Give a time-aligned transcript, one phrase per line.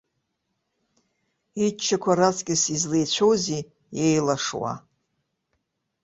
[1.65, 3.63] Иччақәо раҵкыс излеицәоузеи
[4.03, 4.73] еилашуа?!